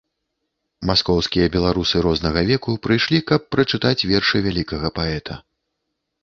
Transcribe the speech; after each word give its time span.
Маскоўскія 0.89 1.51
беларусы 1.55 2.01
рознага 2.07 2.41
веку 2.51 2.73
прыйшлі, 2.87 3.19
каб 3.33 3.45
прачытаць 3.57 4.07
вершы 4.13 4.37
вялікага 4.49 4.87
паэта. 4.99 5.33